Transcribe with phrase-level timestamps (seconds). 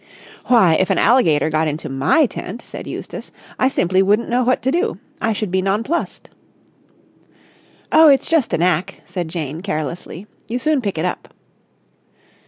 [0.45, 4.63] "Why, if an alligator got into my tent," said Eustace, "I simply wouldn't know what
[4.63, 4.97] to do!
[5.21, 6.27] I should be nonplussed."
[7.91, 10.25] "Oh, it's just a knack," said Jane, carelessly.
[10.47, 11.31] "You soon pick it up."